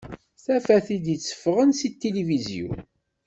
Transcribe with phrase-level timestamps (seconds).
[0.43, 2.69] Tafatin d-itteffɣen si tilifizyu.